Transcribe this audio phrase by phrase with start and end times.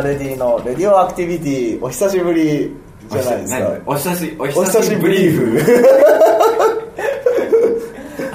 [0.00, 0.02] んばんは。
[0.02, 0.02] こんばんは。
[0.02, 2.70] ホンダレディのレディオアクティビティ、お久しぶり
[3.10, 3.70] じゃないですか。
[3.86, 5.96] お久し、おお久しぶりーフ。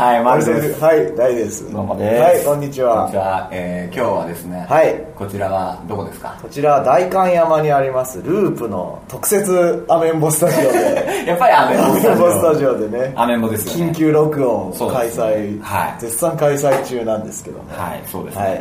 [0.01, 0.81] はい、マルです。
[0.83, 1.71] はい、大です。
[1.71, 2.21] どうもです。
[2.23, 2.95] はい、こんにちは。
[2.95, 3.47] こんにちは。
[3.51, 6.35] えー、今日はですね、はいこちらはどこですか？
[6.41, 13.91] こちら、代官山にあります、ループの特設アメンボスタジオで、 やっぱりアメンアボスタジオでね、アメンボですよね。
[13.91, 18.41] 緊急録音開催、はい絶賛開催中なんですけども、はい、そうですね。
[18.43, 18.60] はい。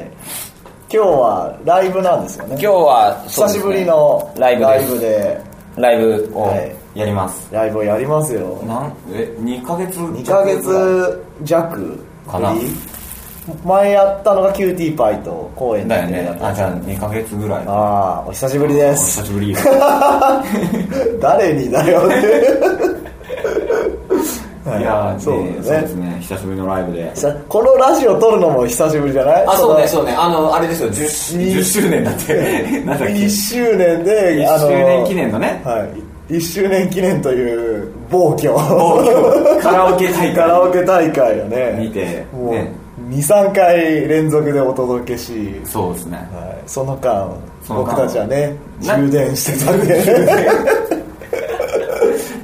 [0.93, 2.57] 今日はライブなんですよね。
[2.61, 5.41] 今日は、ね久しぶりのライブで
[5.77, 7.49] ライブをはいやります。
[7.55, 8.61] ライブをやりますよ。
[8.67, 12.53] なん、え、2ヶ月2ヶ月弱かな？
[13.65, 16.37] 前やったのがキューティーパイと公演だよね。
[16.43, 17.65] あ、じゃあ2ヶ月ぐらい。
[17.69, 19.55] ああお久しぶりでおす久しぶり。
[21.23, 22.17] 誰にだよね
[24.79, 26.19] いやー、そうですね。
[26.21, 27.15] 久しぶりのライブで。
[27.17, 29.47] さこのラジオ撮るのも久しぶりじゃない？
[29.47, 30.13] あ、そうね、うそうね。
[30.13, 32.63] あの、あれですよ、10, 10周年だって。
[32.85, 35.61] なんだっけ？1周年で1周年記念のね。
[35.65, 38.53] はい1周年記念という暴挙
[39.61, 42.73] カラオケ大会カラオケ大会をね見てもうね
[43.11, 46.19] 23回連続でお届けしそうですね。
[46.33, 47.29] はい、その間
[47.69, 48.55] 僕たちはね
[48.87, 51.00] な充電してたんで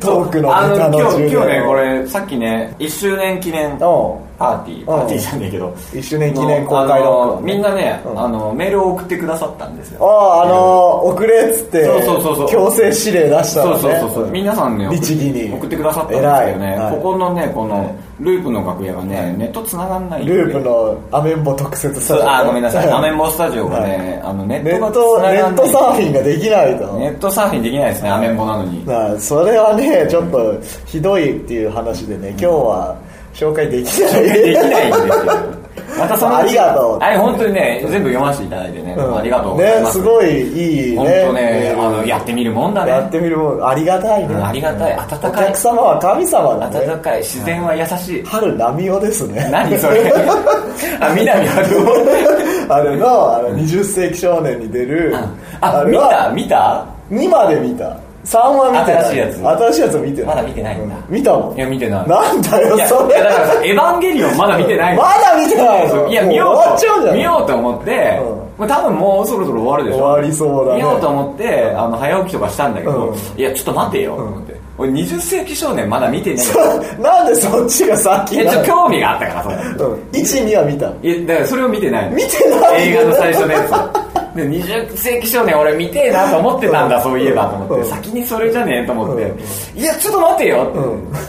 [0.06, 3.78] トークのあの今日今日ねこをれさっきね1周年記念
[4.22, 4.22] う。
[4.22, 4.86] んパーティー。
[4.86, 5.70] パーティーじゃねえけど。
[5.92, 7.36] 1周年記念公開の。
[7.36, 8.20] 音みんなね、うん。
[8.20, 10.06] あのメールを送ってくださったんですよ。
[10.06, 12.48] あああの遅れっつってそうそうそうそう。
[12.48, 13.80] 強制指令出したのね。
[13.80, 15.54] そうそうそうそう、皆さんね送っ律儀に。
[15.54, 22.08] 送ってくださったんですけどね、ここのねこのループの楽屋がね、ネット繋がんないループのアメンボ特設ス。
[22.08, 22.88] タジオあごめんなさい。
[22.88, 25.66] はアメンボスタジオがね、あのネネットがネ繋がんない。
[25.66, 26.98] ットサーフィンができないと。
[26.98, 28.86] ネットサーフィンできないですねアメンボなのに。
[28.86, 30.54] なあそれはねちょっと
[30.86, 33.05] ひどいっていう話でね今日は
[33.36, 34.22] 紹介できない。
[34.22, 35.66] できないんですよ。
[35.98, 36.98] またそのありがとう。
[36.98, 39.16] あれ本当にね全部読ませていただいてね、うん。
[39.16, 39.98] ありがとうございます。
[39.98, 40.96] ねすごいいいね。
[40.96, 41.86] 本当ねうん。
[41.86, 42.90] あのやってみるもんだね。
[42.90, 43.66] やってみるもん。
[43.66, 44.92] ありがたいね、うんありがたい。
[44.94, 45.30] 温かい。
[45.30, 46.78] お客様は神様だね。
[46.86, 47.18] 温かい。
[47.22, 48.22] 自然は優しい。
[48.24, 49.48] 春波尾ですね。
[49.50, 50.12] 何それ。
[51.00, 55.14] あ南春夫あれのあの20世紀少年に出る、
[55.60, 56.32] あ見れはた？
[56.32, 59.04] 見た？2まで見た3は見てない。
[59.04, 60.26] 新しいやつ新しいやつ見てない。
[60.26, 60.96] まだ見てないんだ。
[60.96, 62.08] う見たもんいや見てない。
[62.08, 63.14] なんだよいやそれ。
[63.14, 65.02] いやだからさエヴァンゲリオンまだ見てないの。
[65.02, 66.08] まだ見てないの？
[66.08, 69.98] いやも見ようと見ようと思って、うこれ多分もうそろそろ終わるでしょ。
[69.98, 70.78] 終わりそうだね。
[70.78, 73.16] 見ようと思ってあの早起きとかしたんだけど、うん。
[73.38, 78.56] いやちょっと待てよと思って、俺20世紀少年まだ見てねえよなんでそっちが先えなの？
[78.56, 79.56] ちょっと興味があったからそれ。
[79.56, 80.00] うん。
[80.10, 80.90] 12は見た。
[81.00, 82.16] いやだからそれを見てないの。
[82.16, 84.05] 見てない映画の最初のやつ
[84.36, 87.84] で20世紀少年俺見てえなと思ってたんだ、そういえばと思って、うん。
[87.90, 89.38] 先にそれじゃねえと思って、うん。
[89.80, 90.64] いやちょっと待てよ。
[90.64, 90.78] って、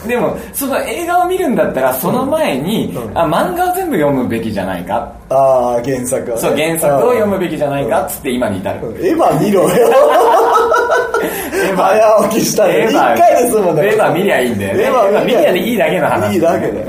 [0.06, 3.18] うでもその映画を見るんだったらその前に、うん。
[3.18, 5.10] あ漫画を全部読むべきじゃないか？
[5.30, 6.42] ああ原作はね。
[6.42, 8.02] そう原作を読むべきじゃないか？
[8.06, 8.96] っつって今に至る、うん。
[9.06, 9.68] エヴァ見ろよ。
[9.68, 9.72] エ
[11.72, 11.76] ヴァ。
[11.76, 12.92] 早起きしたらエヴァ。
[12.92, 14.82] 一回で済むんだエヴァ見りゃいいんだよね。
[14.84, 15.76] エヴァ見りゃいい。
[15.76, 16.86] だけの話いいだけだよ。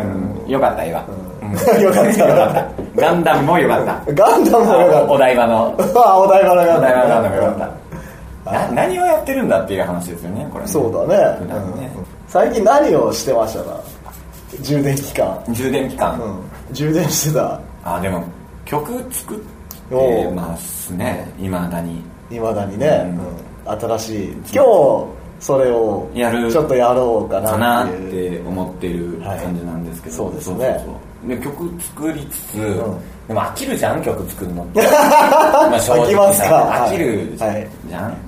[0.60, 1.04] かったエヴァ、
[1.76, 1.82] うん。
[1.82, 4.14] よかっよかったたガンダムもよかった。
[4.14, 5.76] ガンダムもよかっお台場の。
[5.78, 7.70] た あお台場のガンお台場のガンダムかっ
[8.46, 8.52] た。
[8.52, 10.72] な何をやってるんだっていう話ですよねこれね。
[10.72, 11.38] そうだね。
[11.40, 11.92] 普段ね。
[11.96, 12.06] うん。
[12.28, 13.80] 最近何をしてましたか？
[14.62, 16.74] 充電期間充電期間、うん。
[16.74, 17.60] 充電してた。
[17.84, 18.24] あでも
[18.66, 19.38] 曲作っ
[19.90, 21.30] てますね。
[21.40, 22.02] いまだに。
[22.32, 23.12] いまだにね、
[23.66, 24.28] 新しい。
[24.54, 25.06] 今日
[25.40, 26.52] それをやる。
[26.52, 28.42] ちょっとやろうかかなっなっていう。
[28.44, 30.74] て思ってるはい感じなんですけど、そうですねそう。
[30.86, 30.94] そう
[31.28, 32.60] で曲作りつつ、ん。
[33.28, 34.82] でも飽きるじゃん曲作るのって。
[34.82, 36.48] まあ正直飽きますか？
[36.48, 37.68] さ飽きるじゃん、はい。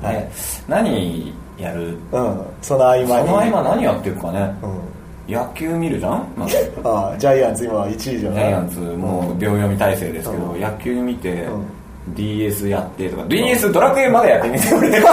[0.03, 0.15] はい。
[0.15, 0.31] ね
[0.67, 1.97] 何やる？
[2.11, 2.41] うん。
[2.61, 3.07] その合間に。
[3.07, 4.53] その合間何やってるかね、
[5.27, 5.33] うん。
[5.33, 6.47] 野球見るじゃん、まあ。
[6.47, 8.43] ジあジャイアンツ今1位じゃない？
[8.45, 10.61] ャイアンツもう秒読み体制ですけど、うん。
[10.61, 11.47] 野球見て、ん。
[12.15, 13.23] DS やってとか。
[13.27, 15.03] DS ドラクエまでやってみて俺やっ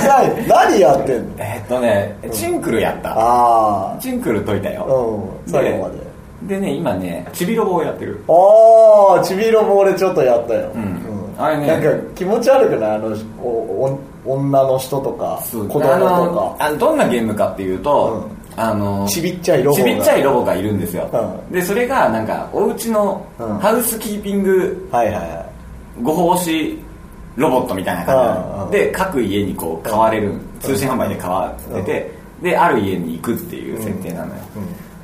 [0.00, 0.46] てない。
[0.48, 1.28] 何やってんの？
[1.38, 3.12] えっとねチンクルやった。
[3.16, 5.30] あチンクル解いたあよ。
[5.46, 5.52] うん。
[5.52, 6.07] 最後まで
[6.42, 8.22] でね今ねちびロボをやってる。
[8.28, 11.34] ああちびろも俺ちょっとやったよ、うん。
[11.36, 11.66] あれね。
[11.66, 12.90] なんか気持ち悪くない？
[12.96, 19.84] あのおお女の人とか子供とあのかあのどんなゲームかっていうと、あのちびっちゃいロボが。
[19.84, 21.52] ちびっちゃいロボがいるんですよ、うん。
[21.52, 23.58] でそれがなんかお家のうん。
[23.58, 26.02] ハウスキーピングはいはいはい。
[26.02, 26.78] ご奉仕
[27.34, 32.10] ロボットみたいな感じなのうんで各家にこう買われる通信販売で買われて
[32.42, 34.40] である家に行くっていう設定なのよ、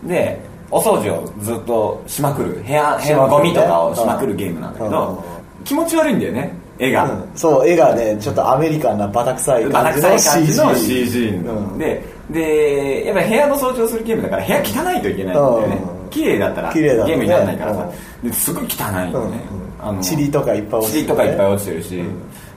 [0.04, 0.40] で
[0.70, 4.90] お掃除をずっとしまくる部屋部屋のゴミとかをしまくるゲームなんだけうん。
[4.90, 5.24] ど
[5.64, 7.30] 気持ち悪いんだよね絵が、うん。
[7.34, 11.78] そう絵がねちょっとアメリカンなバタ臭い感じの臭い感じの CG CG うん。
[11.78, 15.82] ででやっぱり部屋の掃除をするゲームだから部屋汚いといけないんだよね。
[16.04, 16.10] うん。
[16.10, 17.08] 綺麗だったら綺麗だとね。
[17.08, 17.90] ゲームにならないからさ、
[18.22, 19.40] ですごい汚いよね、
[19.80, 22.02] あの塵とかいっぱい落ちてる塵とかいっぱい落ちてるし、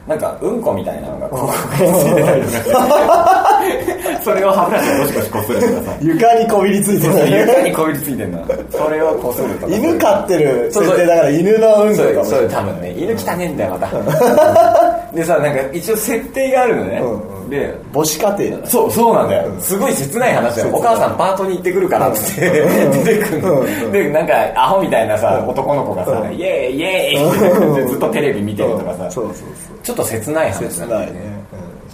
[0.08, 18.68] なんかうんこみたいなのがここについてたりとかしてそれを歯ブラシでゴシゴシこするとかさ床にこびりついてる床にこびりついてんのそれをこするとか犬飼ってる設定だから犬のうんこそうそう多分ね犬汚ねえんだよまたでさなんか一応設定があるのね、うんで母子家庭。
[18.68, 19.60] そうそうなんだよ。
[19.62, 20.76] すごい切ない話だよ。
[20.76, 23.04] お母さんパートに行ってくるからっつってうん。
[23.06, 29.10] 出てくるうんのでなんかアホみたいなさ男の子がさイエーイイエーイってずっとテレビ見てるとかさ。
[29.10, 29.80] そうそうそう。
[29.82, 31.40] ちょっと切ない話切なんだよないね。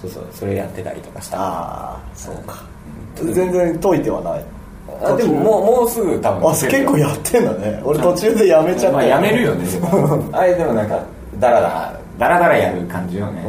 [0.01, 1.37] そうそうそれやってたりとかした。
[1.39, 2.55] ああそうか。
[3.15, 4.45] 全然解いてはない。
[5.03, 7.79] あでももうもうすぐ多分あ結構やってんだね。
[7.85, 9.65] 俺途中でやめちゃったまあやめるよね。
[10.33, 10.99] あれでもなんか
[11.39, 13.41] ダラダラダラダラやる感じよね。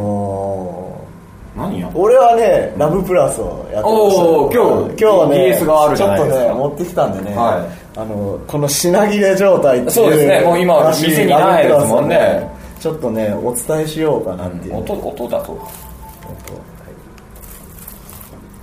[1.57, 1.89] 何や？
[1.95, 4.23] 俺はね、ラブプラスをやってました。
[4.25, 6.35] おー今日今日はね DS があるじゃないですか。
[6.35, 8.01] ちょっとね持ってきたんでね、はい。
[8.01, 10.41] あのこの品切れ状態っていうそうですね。
[10.41, 12.51] もう今話店にないですもんね。
[12.81, 15.69] ちょっとねお伝えしようかなっていう、音音だと。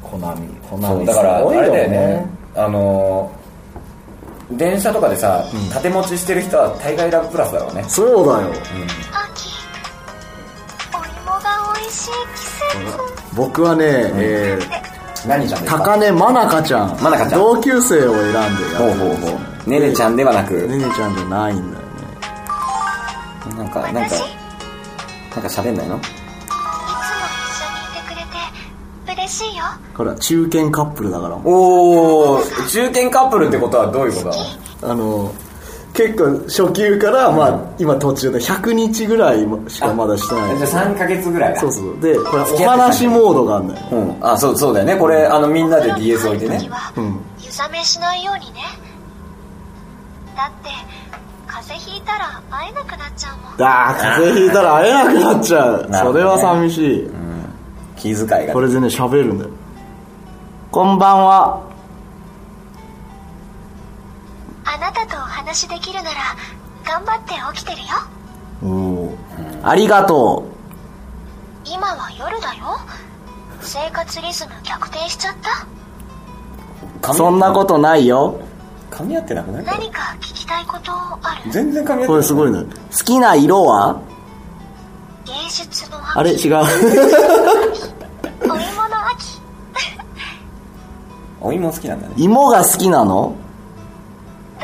[0.04, 1.06] コナミコナミ。
[1.06, 2.26] だからあれだよね。
[2.56, 3.42] あのー
[4.58, 7.86] 電車とかでさ縦持ちしてる人は大概ラブプラスだろうね。
[7.88, 8.50] そうだよ。
[8.50, 8.60] 秋お芋
[9.14, 9.61] が美味しい季節
[13.36, 13.86] 僕はね、
[14.16, 14.60] え
[15.28, 16.98] 何ちゃ高根まなかちゃん。
[17.02, 17.40] まなかちゃん。
[17.40, 18.48] 同級生を選んでや
[18.78, 19.70] ほうほうほう。
[19.70, 20.68] ねねちゃんではなく。
[20.68, 21.92] ねねちゃんじゃないんだよね。
[23.58, 25.98] なんかなんかなんか喋んないの？
[25.98, 26.10] いつも
[27.48, 29.64] 一緒にいてくれて嬉しいよ。
[29.96, 31.36] これは中堅カップルだから。
[31.36, 34.38] おお中堅カップルってことはどういうこと
[34.88, 35.34] だあの
[35.94, 40.58] 結構初級から、まあ、今途中で100日ぐらいしかまだしてない。
[40.58, 41.60] じゃあ3ヶ月ぐらいだ。
[41.60, 42.00] そうそう。
[42.00, 43.82] でこれお話モードがあるんだよ。
[43.82, 44.26] ねうん。
[44.26, 44.96] あそうそうだよね。
[44.96, 46.70] これあのみんなで DS 置いてね。
[46.96, 47.20] うん。
[47.40, 48.62] 湯冷めしないようにね。
[50.36, 50.70] だって
[51.46, 53.68] 風邪ひいたら会えなくなっちゃうもん。
[53.68, 55.98] あー風邪ひいたら会えなくなっちゃう、 ね。
[55.98, 57.10] それは寂しい、
[57.98, 58.54] 気遣いが。
[58.54, 59.50] これでね喋るんだよ。
[60.72, 61.71] こんばんは
[64.82, 66.18] なたとお話できるなら
[66.84, 67.88] 頑張って起きてるよ。
[68.64, 69.18] おお
[69.64, 70.44] ありがと
[71.66, 72.80] 今は夜だよ。
[73.62, 75.36] 生活リズム逆転しちゃっ
[77.02, 77.12] た。
[77.12, 78.40] うそんなことないよ。
[78.90, 79.66] 噛み合ってなくない？
[79.66, 81.52] 何か聞きたいことある？
[81.52, 82.08] 全然噛み合ってない。
[82.08, 82.60] これすごいね。
[82.64, 84.02] 好きな色は？
[85.26, 86.32] 芸術のあれ？
[86.32, 86.58] 違う。
[86.58, 86.68] 秋
[88.42, 88.56] お芋
[88.90, 89.42] の秋。
[91.40, 92.14] お芋好きなんだね。
[92.18, 93.14] 芋が好きなの？
[93.14, 93.36] ど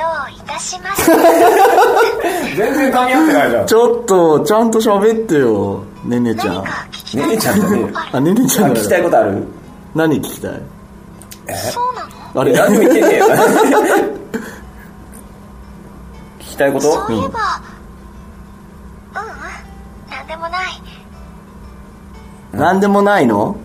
[0.04, 1.12] ういたしまして
[2.56, 3.68] 全然噛み合ってないじゃん。
[3.68, 6.64] ちょっとちゃんと喋ってよねねちゃん。
[7.16, 7.94] ねねちゃんってね。
[8.12, 9.44] あねねちゃんだ聞きたいことある？
[9.96, 10.52] 何聞きたい？
[11.72, 12.02] そうな
[12.34, 12.42] の？
[12.42, 12.54] あれ？
[12.54, 13.26] 何も言ってねえよ。
[16.40, 16.92] 聞きたいこと？
[17.08, 17.40] そういえば、
[19.16, 19.30] うん、うん
[20.12, 20.82] なんでもない。
[22.54, 23.56] 何でもないの？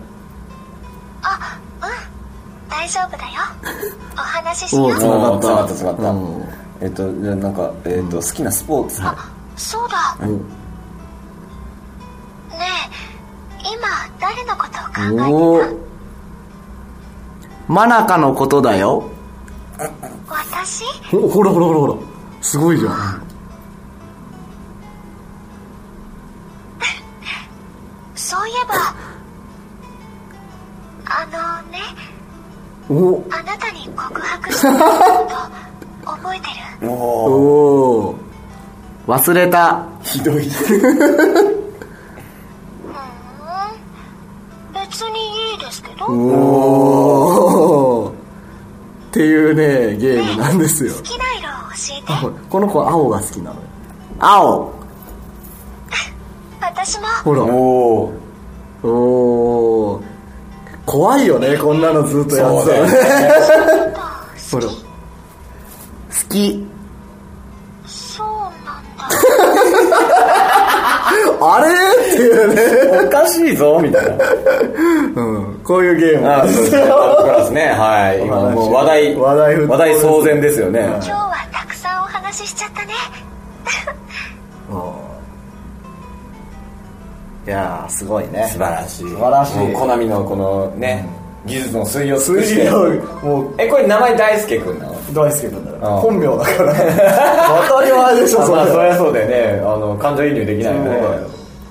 [1.23, 1.89] あうん
[2.69, 3.31] 大丈夫だよ
[4.13, 5.41] お話ししおようおつながった。
[5.41, 6.09] つながったつながった。
[6.09, 6.43] うん。
[6.81, 9.01] えっとじゃあなんかえっと好きなスポーツ。
[9.03, 9.15] あ
[9.55, 10.17] そうだ。
[10.21, 10.37] うん。
[10.37, 10.43] ね
[13.59, 13.87] え今
[14.19, 15.75] 誰のことを考えおおて
[17.67, 19.09] 真中のことだよ。
[19.77, 19.89] た
[20.27, 20.83] 私？
[21.09, 21.93] ほほらほらほらほら。
[22.41, 22.93] すごいじゃん。
[28.15, 28.73] そういえば
[31.05, 31.79] あのね
[32.89, 33.23] お。
[33.33, 33.62] あなた
[36.05, 36.47] 覚えて
[36.85, 36.89] る？
[36.89, 38.15] おおお
[39.07, 39.83] 忘れた。
[40.01, 40.43] ひどい。
[40.49, 41.63] ふーん。
[44.73, 46.05] 別にいいですけど。
[46.05, 46.09] お
[48.05, 50.93] おっていうねゲームなんですよ。
[50.95, 52.39] 好きな色を教えて。
[52.49, 53.61] この子は青が好きなのよ。
[54.19, 54.73] 青。
[56.61, 57.07] 私も。
[57.23, 57.43] ほら。
[57.43, 58.13] お
[58.83, 60.01] お
[60.85, 62.85] 怖いよねこんなのずっとやってたら。
[62.87, 63.93] ね
[64.53, 64.73] ほら好
[66.29, 66.63] き。
[67.87, 69.03] そうなんだ。
[71.41, 71.67] あれ？
[72.13, 74.25] っていうねおかしいぞみたいな。
[75.15, 75.59] うん。
[75.63, 76.31] こういうゲーム。
[76.31, 76.71] あそうです。
[76.75, 76.87] ねク
[77.29, 77.61] ラスね。
[77.71, 78.21] はい。
[78.21, 80.81] 今もう話題話題話題騒然ですよね。
[80.81, 82.93] 今日はたくさんお話ししちゃったね。
[87.45, 88.47] いやーすごいね。
[88.53, 89.09] 素晴らしい。
[89.09, 89.73] 素晴らしい。
[89.73, 91.05] コナミのこのね
[91.45, 92.69] 技術の推移を尽く数字
[93.25, 94.93] もうえこれ名前大輔君なの？
[95.13, 95.89] 大輔君だから。
[95.97, 96.73] 本名だから。
[97.69, 99.61] 当たり前でしょあまあそりれゃそうだよね。
[99.61, 101.01] あの感情移入できないよね。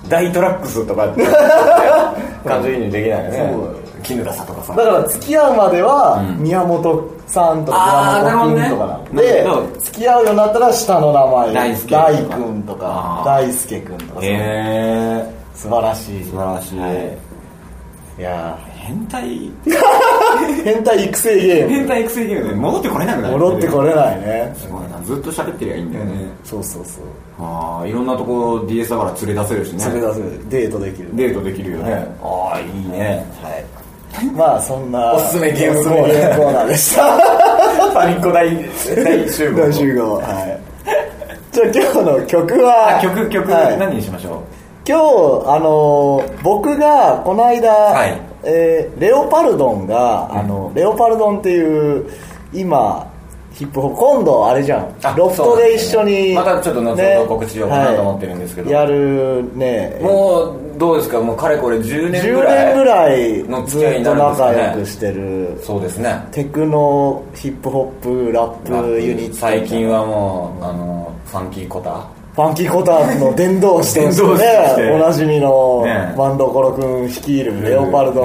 [0.09, 1.25] 大トラックスとかって。
[2.47, 3.51] 感情移入できないよね。
[3.55, 4.75] そう 絹笠とかさ。
[4.75, 6.43] だから付き合うまではうん。
[6.43, 9.47] 宮本さんとか宮本君とかなるほなで
[9.81, 11.55] 付き合うようになったら下の名前。
[11.55, 15.25] 大輔大君とか大輔君とかへえ
[15.55, 16.25] 素晴らしい。
[16.25, 17.17] 素晴らしい、はい。
[18.19, 19.23] いや変態。
[19.25, 19.53] ー
[20.65, 21.69] 変態育成ゲーム。
[21.71, 23.39] 変態育成ゲームで戻ってこれなくなる。
[23.39, 24.55] 戻ってこれないね。
[24.57, 25.01] すごいな。
[25.05, 26.13] ずっと喋ってりゃいいんだよね、
[26.45, 27.05] そうそうそう。
[27.41, 29.81] ああいろんなとこ DS だから連れ出せるしね。
[29.81, 31.09] それ出せるデートできる。
[31.17, 32.03] デートできるよね、はい。
[32.03, 33.25] ああいいね。
[33.43, 34.27] はい。
[34.37, 36.69] まあそんなおすすめゲームコーナー。
[36.69, 37.19] でした。
[37.95, 38.49] パニッコ大
[39.05, 39.61] 大集合。
[39.61, 40.15] 大集合。
[40.17, 40.61] はい。
[41.53, 43.79] じゃあ今日の曲はあ曲曲、はい。
[43.79, 44.41] 何にしましょう？
[44.89, 45.03] 今日
[45.55, 52.07] あのー僕がこの間、はいえーレオパルドンが、あのレオパルドンっていう
[52.53, 53.11] 今
[53.53, 54.95] ヒップホップ今度あれじゃん。
[55.03, 56.35] あロフトで一緒に、ね。
[56.35, 58.71] またちょっと後ほど告知しようかなと思ってるんですけど。
[58.71, 59.99] やるね。
[60.01, 61.21] もうどうですか？
[61.21, 66.29] もうかれこれ10年ぐ10らい年ぐらいのず付き合いになっとるんですかね仲良くしてるそうですね。
[66.33, 68.51] テクノヒップホップラッ
[68.95, 76.15] プユニット最近はもうあのファンキーコタファンキーコタンの伝道師としてねおなじみのね。
[76.17, 78.25] バンドコロ君率いるレオパルド。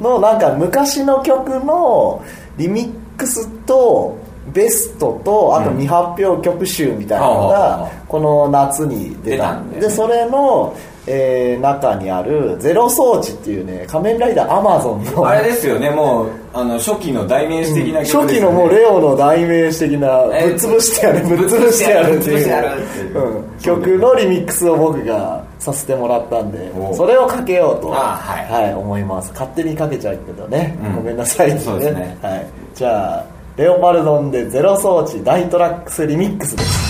[0.00, 2.24] のなんか昔の曲の
[2.56, 4.16] リミックスと
[4.54, 9.58] ベストとあと未発表曲集みたいなのがあこの夏に出た。
[9.58, 10.74] んでそれの、
[11.06, 15.26] えー中にある「ゼロ装置」っていうね仮面ライダーアマゾンの。
[15.26, 18.26] あれですよねもうあの初期の代名詞的な曲ですよね。
[18.26, 22.34] 初期のもうレオの代名詞的なぶっえ潰してやるぶっ潰してやるっていう。
[22.34, 23.18] ぶっ潰してやるっていう。
[23.18, 23.58] うん。
[23.60, 28.74] 曲のリミックスを僕がさせてもらったんでおそれをかけようとあはい。
[28.74, 29.30] 思います。
[29.32, 30.96] 勝手にかけちゃうけどね、うん。
[30.96, 32.16] ごめんなさいそうですね。
[32.22, 33.24] はい、じゃあ
[33.56, 36.85] レオパルドンでゼロ装置大トラックスリミックスです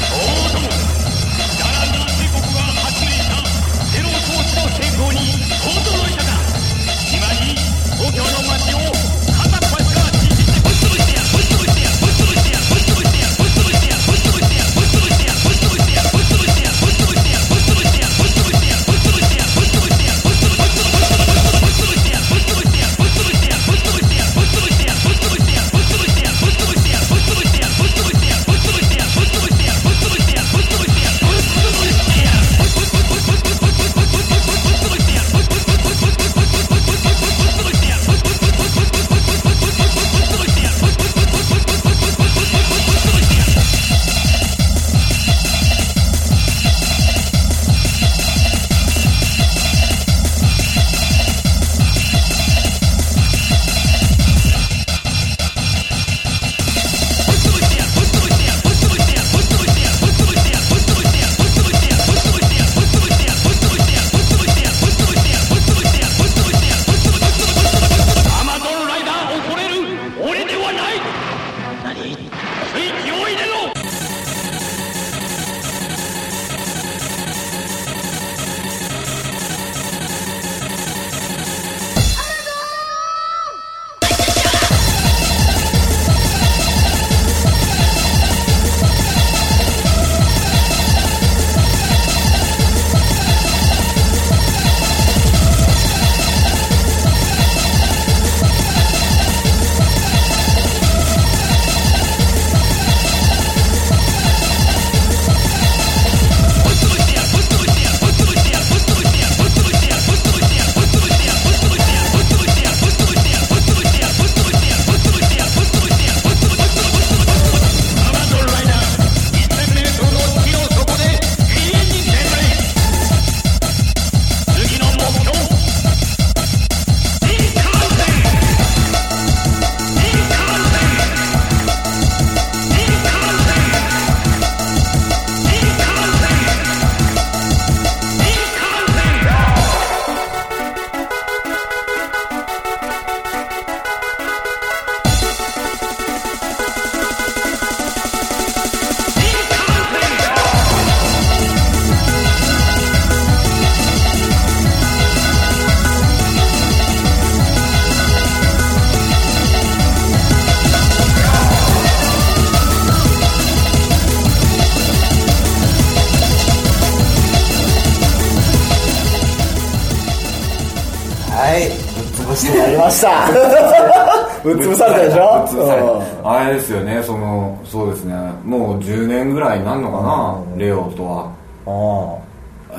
[172.36, 173.10] してやりました。
[174.44, 176.02] ぶっ潰されたでしょ？
[176.24, 177.02] あれですよね。
[177.02, 178.14] そのそうですね。
[178.44, 181.30] もう10年ぐらいになるのかな、レオとは。
[181.66, 182.26] ああ。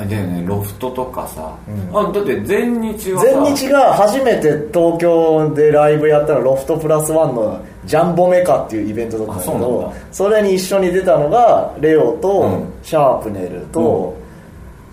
[0.06, 0.44] だよね。
[0.46, 1.50] ロフトとかさ、
[1.92, 3.28] あだって全日はさ。
[3.28, 9.88] 全日が初めて東京でライブやったらロフトプラスワンのジャンボメカっていうイベントだったんだけどだ。
[10.12, 12.74] それに一緒に出たのがレオと、うん。
[12.84, 14.14] シャープネルと、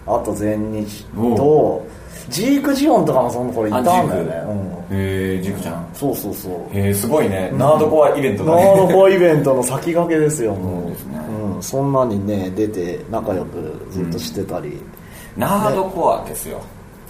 [0.06, 1.04] あと全日
[1.36, 1.84] と、
[2.28, 4.42] ジークジオンとかもその頃いたんだよね、
[4.90, 5.86] うん、へえジクちゃん。
[5.94, 6.76] そうそうそう。
[6.76, 10.82] へえすごいね、ナードコアイベントだナねードコアイベントの先駆けですよもう。
[10.82, 11.18] そうですね。
[11.54, 14.80] うん、そんなにね出て仲良くずっとしてたり、
[15.36, 16.60] ナードコアですよ。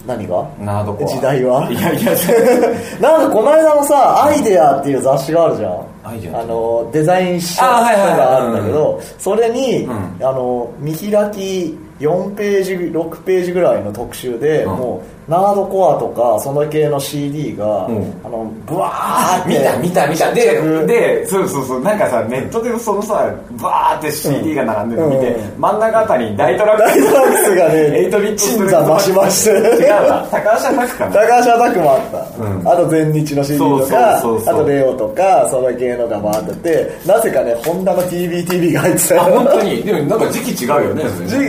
[0.05, 0.47] 何が？
[0.59, 1.07] ナードコア。
[1.07, 1.69] 時代は？
[1.71, 2.11] いやいや。
[3.01, 5.71] なんかこの間のさ「アイデア」っていう雑誌があるじゃん。
[6.05, 8.17] あのデザイン書あはいはいはい。
[8.17, 8.53] があるん。
[8.53, 9.89] だけどそれに、ん。
[10.21, 14.77] あの見開き4ページ6ページぐらいの特集で、うん。
[14.77, 18.13] もうナードコアとかその系の CD が、うん。
[18.23, 20.33] あのブワーって見た見た見た。
[20.33, 21.81] ででそうそうそう。
[21.81, 25.61] なんかさネットでそのさバーって CD が並んでるの見て、うん。
[25.61, 26.83] 真ん中あたりに大トラック。
[26.83, 27.79] 大トラックスがね
[28.09, 30.27] 8ビットス鎮座増しまして違うわ。
[30.31, 31.13] 高橋拓かな。
[31.13, 32.67] 高橋アタックもあった、うん。
[32.67, 36.65] あと全日の CD とかあとレオとかその系のが回って。
[36.65, 39.21] てなぜかねホンダの TBTV が入ってたよ。
[39.21, 39.83] あ本当に。
[39.83, 41.03] でもなんか時期違うよね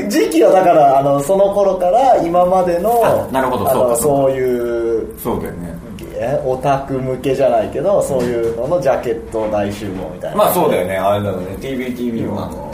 [0.09, 3.97] 時期はだからあのその頃から今までのあなるほどそうか。
[3.97, 5.75] そういうそうだよね。
[6.19, 10.37] えオタク向けじゃないけどそういうののジャケット大集合みたいな。
[10.39, 10.97] まあそうだよね。
[10.97, 11.57] あれだよね。
[11.61, 12.73] TVTV のあの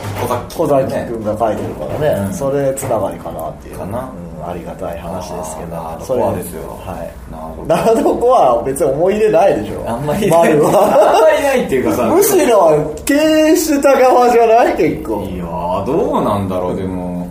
[0.56, 2.34] 小崎君が書いてるからね、うん。
[2.34, 3.78] それつながりかなっていう。
[3.78, 3.98] かな。
[4.00, 6.04] うんありがたい話ですけど。
[6.04, 6.62] それコアですよ。
[6.84, 7.30] はい。
[7.30, 7.62] ナード
[7.94, 9.84] ナードコアは別に思い入れないでしょ。
[9.88, 10.54] あんまりない。
[10.58, 12.02] 丸あんはまりないっていうかさ。
[12.10, 14.74] むしろ経営してた側じゃない？
[14.76, 15.22] 結構。
[15.22, 17.28] いやーどうなんだろうでも。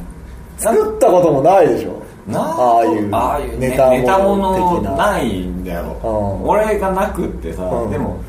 [0.57, 1.89] 作ったこともないでしょ。
[1.89, 1.95] な
[2.33, 6.49] ああいうああいうネタネタもものなないんだよ、うん。
[6.49, 7.91] 俺がなくってさ、うん。
[7.91, 8.21] でも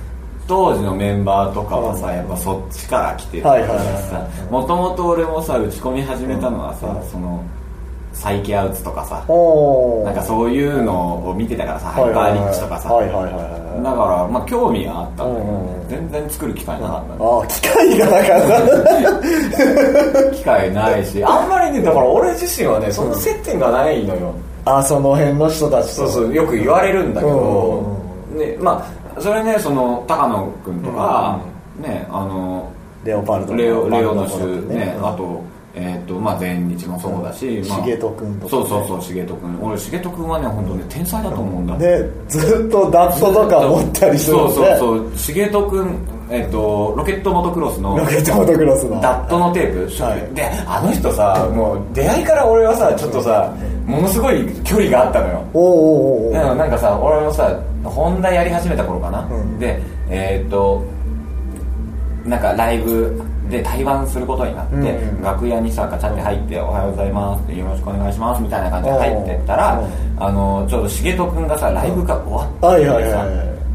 [0.49, 2.15] 当時のメンバーとかはさ、うん。
[2.15, 7.11] やっぱそっちから来てるからさはいもともと俺もさ打ち込み始めたのはさ、うん。
[7.11, 7.45] その
[8.13, 9.25] サイケアウツとかさ
[10.05, 19.21] なんかそういうのを見てたからさ、ハイパーリッチとかさ、だからまあ興味があったんだけど、全然作る機会なかったああ機会がなかっ
[20.31, 20.37] た。
[20.37, 24.33] 機会ないし あんまりねだから俺自身はねその接点がないのよ、
[24.65, 26.03] あその辺の人たちと。
[26.03, 27.83] そうそうよく言われるんだけど、
[28.35, 28.85] うね、ま
[29.17, 31.39] あそれねその高野君とか、
[31.81, 32.69] ねあの
[33.05, 35.43] レオパルドレオレオの種ね、うんあと
[35.75, 38.63] えっ、とまあ全日もそうだし、まあ、重人君とかね。
[38.63, 39.59] そうそうそう重人君。
[39.63, 45.35] 俺重人君はね本当ね天才だと思うんだ、でずっとダットとか持ったりするんそうでそうそう。
[45.35, 49.01] 重人君えっ、とロケットモトクロスのロケットモトクロスの。
[49.01, 50.35] ダットのテープ、はい。
[50.35, 53.55] であの人さもう出会いから俺はさちょっとさ
[53.87, 55.45] ものすごい距離があったのよ。
[55.55, 59.59] おおおうおなんかさ俺もさホンダやり始めた頃かな、うん。
[59.59, 60.85] でえーっと
[62.25, 64.87] なんかライブで対バンすることになって、うん。
[64.87, 69.83] うん楽屋にさガチャって入って「おはようございます」って「よろしくお願いします」みたいな感じで入ってったらう。
[69.83, 73.25] んあのちょうど重人君がさライブが終わったはいはいはいは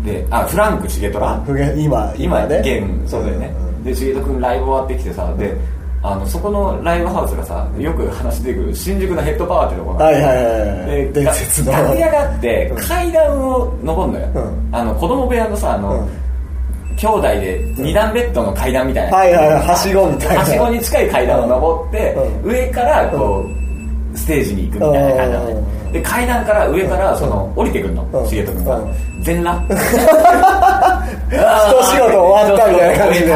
[0.04, 0.06] い。
[0.06, 1.42] であフランク重人ら
[1.78, 2.58] 今今ね。
[2.60, 3.84] 現そうだよね、うん。
[3.84, 5.58] で重人君ライブ終わってきてさで
[6.04, 11.72] あのそこのライブハウスがさよく話出てくる新宿のヘッドパワーってところはいはいはいはいで伝説の。
[11.72, 14.76] 楽屋があって階段を登るのよ、うん。
[14.76, 16.08] あの子供部屋のさあの、うん
[16.96, 20.40] 兄弟で二段ベッドの階段みたいな、はいはいはいはしごみたいな。
[20.42, 23.46] はしごに近い階段を登って、う上からこ
[24.14, 25.52] う、ステージに行くみたいな感じなのね
[25.86, 25.92] うん。
[25.94, 28.04] で階段から上からその降りてくるの。
[28.14, 28.28] うん。
[28.28, 28.80] 重人君が。
[28.80, 28.94] うん。
[29.22, 29.76] 全裸。
[31.30, 31.38] 一
[31.86, 33.28] 仕事終わったみたいな感じで。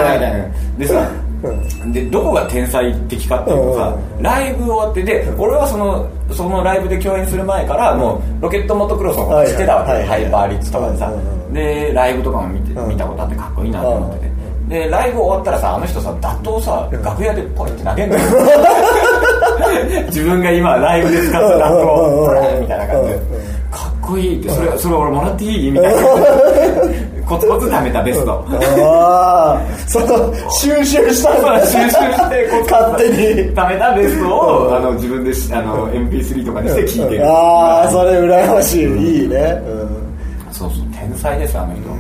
[0.80, 0.94] 一仕
[1.42, 10.08] 事終わったみたいなでどこが天才的かっていうとさ、ライブ終わってで俺はそのそのライブで共演する前からもうロケットモトクロスのことしてたわけ、はいはい。
[10.24, 11.54] ハイパーリッチとかでさ、うんうんうん。
[11.54, 12.90] でライブとかも見て、うん。
[12.90, 14.26] 見たことあってかっこいいなと思って
[14.70, 18.24] て、でライブ終わったらさあの人さダットをさ、楽屋でポイって投げんのよ。
[20.08, 23.16] 自分が今ライブで使ったダットをみたいな感じで、
[23.72, 24.50] かっこいいって。
[24.50, 25.72] それそれ俺もらっていい？
[25.72, 26.02] みたいな
[27.32, 28.46] コツコツ貯めたベスト。
[28.50, 31.66] ああその収集したんだ。
[31.66, 33.56] 収集して勝手に。
[33.56, 37.26] 貯めたベストをあの自分でしあの MP3 とかにして聴いてる。
[37.26, 39.62] ああそれ羨ましい、いいね、
[40.52, 41.96] そうそう天才ですあの人、う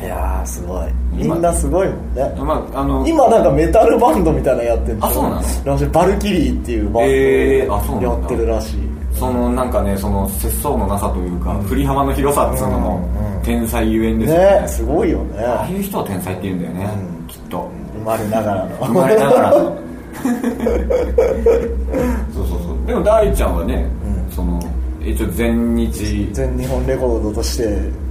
[0.00, 0.86] ん、いやーすごい。
[1.12, 2.34] み今んなすごいもんね。
[2.38, 5.40] まああの今なんかメタルバンドみたいなのやってるあそうな
[5.76, 5.90] の？
[5.90, 8.78] バルキリーっていうバンドやってるらしい、
[9.18, 14.60] そのなんかねその節操のなさというか、振り幅の広さっていうのも天才ゆえんですよね。
[14.62, 15.44] ねすごいよね。
[15.44, 16.88] ああいう人を天才って言うんだよね、
[17.26, 17.68] きっと。
[17.94, 18.76] 生まれながらの。
[18.76, 19.76] 生まれながらの。
[22.32, 22.76] そうそうそう。
[22.86, 23.84] でも大ちゃんはね、
[24.30, 24.60] その
[25.02, 27.66] 一応全日全日本レコードとして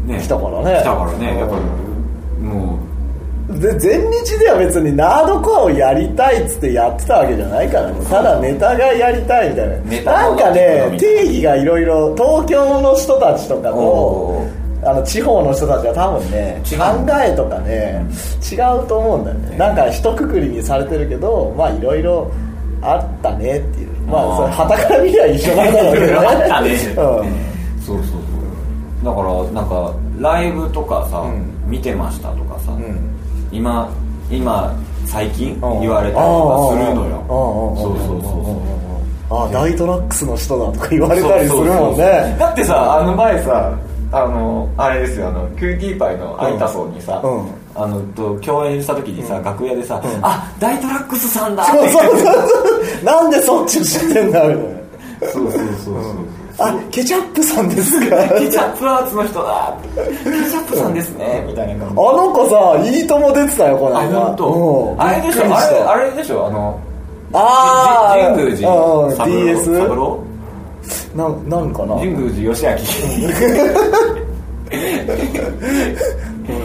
[0.06, 0.80] ね来たからね。
[0.82, 1.39] 来たからね。
[1.39, 1.62] やっぱり
[2.43, 2.78] も
[3.60, 7.93] で前日では別にナードコアをやりたいっつってやってたわけじゃないからね。
[8.10, 10.12] ただネタがやりたいみたいな。
[10.12, 14.45] なんかねの定義がいろいろ東京の人たちとかお
[14.83, 16.77] とあの地方の人たちは多分ね考
[17.23, 18.05] えとかね
[18.51, 19.57] 違うと思うんだよね。
[19.57, 22.29] なんか一括りにされてるけどまあいろいろ
[22.81, 23.88] あったねっていう。
[24.07, 26.13] まあそれあー旗から見りゃ一緒なんだろうけどね。
[26.27, 26.71] あったね。
[26.75, 26.75] うん。
[26.75, 28.17] そうそうそ
[29.01, 29.05] う。
[29.05, 31.57] だからなんかライブとかさ、うん。
[31.67, 32.46] 見てましたとか
[33.58, 33.89] 今
[34.30, 34.72] 今
[35.06, 37.26] 最近うん言われたりとかするのよ。
[37.76, 38.78] そうそうそうそう。
[39.30, 42.36] あ大トラックスの人だとか言われたりするもんね。
[42.39, 43.78] だってさあの前さ
[44.12, 47.48] あのあれですよあのキューティーパイのアイタソンにさ、うん。
[47.76, 51.72] あのと共演した時にさ、楽屋でさ、あ大トラックスさんだって。
[51.74, 52.48] そうそうそう。
[52.48, 54.63] そうなんでそっち知ってんだみたい
[55.22, 55.30] な。
[55.32, 56.04] そうそうそうそう
[56.60, 58.15] あケチャップさんですか？
[58.39, 59.78] ケチャップアーツの人だ。
[59.96, 61.43] ケチャップさんですね。
[61.48, 62.02] みたいな感じ。
[62.02, 64.36] あの子さいいとも出てたよこのあ間
[64.98, 65.43] あれでしょ？
[65.56, 66.48] あれあれでしょ？
[66.48, 66.80] あの
[67.34, 68.56] あー。
[68.56, 69.70] じ神宮寺 DS
[71.15, 71.50] なん。
[71.50, 71.96] なんかな？
[71.96, 72.72] 神宮寺義明。
[72.72, 72.76] う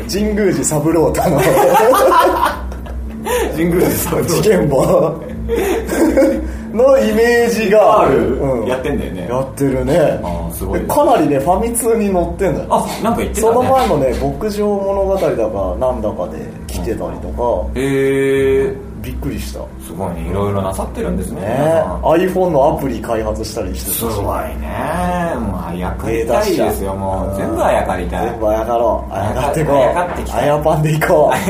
[0.05, 1.41] ん神宮寺三郎太の。
[3.53, 4.25] 神宮寺三郎。
[4.25, 4.83] 事件簿
[6.73, 8.03] のイメージが。
[8.03, 8.67] ある、うん。
[8.67, 9.29] やってんだよね。
[9.29, 9.99] やってるね。
[10.23, 10.81] あーすごい。
[10.81, 12.67] でかなりねファミ通に載ってんだよ。
[12.71, 13.55] あなんか言ってたね。
[13.55, 19.59] その前もね牧場物語だかなんだかで来てたりとか、へえびっくりした。
[19.61, 20.29] ねすごいね。
[20.31, 21.41] いろいろなさってるんですね。
[21.43, 24.17] え iPhone のアプリ開発したりしてすごい
[24.61, 25.35] ね。
[25.41, 29.13] もうあやかりたいですよもう全部あやかりたい全部あやかろう。
[29.13, 29.77] あやかっていこう。
[29.77, 30.39] あやかってきた。
[30.39, 31.33] あやパンでいこ